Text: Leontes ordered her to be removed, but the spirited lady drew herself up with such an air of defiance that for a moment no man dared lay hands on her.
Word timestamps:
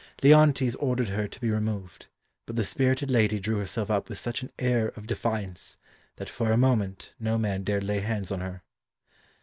Leontes 0.23 0.73
ordered 0.77 1.09
her 1.09 1.27
to 1.27 1.39
be 1.39 1.51
removed, 1.51 2.07
but 2.47 2.55
the 2.55 2.63
spirited 2.63 3.11
lady 3.11 3.39
drew 3.39 3.57
herself 3.59 3.91
up 3.91 4.09
with 4.09 4.17
such 4.17 4.41
an 4.41 4.51
air 4.57 4.87
of 4.95 5.05
defiance 5.05 5.77
that 6.15 6.27
for 6.27 6.51
a 6.51 6.57
moment 6.57 7.13
no 7.19 7.37
man 7.37 7.61
dared 7.63 7.83
lay 7.83 7.99
hands 7.99 8.31
on 8.31 8.39
her. 8.39 8.63